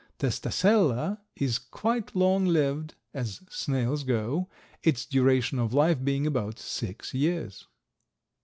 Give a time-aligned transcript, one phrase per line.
[0.17, 4.49] Testacella is quite long lived, as snails go,
[4.81, 7.67] its duration of life being about six years.